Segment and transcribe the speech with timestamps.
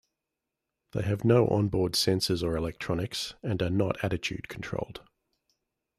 [0.93, 5.01] They have no on-board sensors or electronics, and are not attitude-controlled.